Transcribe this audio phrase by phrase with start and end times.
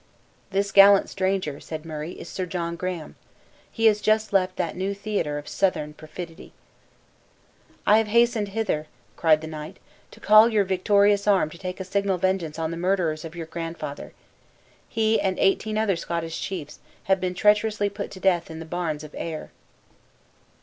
[0.49, 3.17] "This gallant stranger," said Murray, "is Sir John Graham.
[3.71, 6.53] He has just left that new theater of Southron perfidy."
[7.85, 9.77] "I have hastened hither," cried the knight,
[10.09, 13.45] "to call your victorious arm to take a signal vengeance on the murderers of your
[13.45, 14.13] grandfather.
[14.89, 19.03] He, and eighteen other Scottish chiefs, have been treacherously put to death in the Barns
[19.03, 19.51] of Ayr."